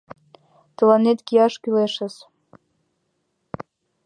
Тыланет 0.75 1.19
кияш 1.27 1.53
кӱлешыс! 1.61 2.15